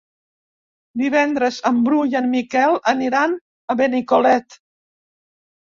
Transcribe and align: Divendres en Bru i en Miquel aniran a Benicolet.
Divendres 1.01 1.59
en 1.71 1.83
Bru 1.89 1.99
i 2.13 2.17
en 2.21 2.29
Miquel 2.31 2.79
aniran 2.95 3.39
a 3.75 3.77
Benicolet. 3.83 4.61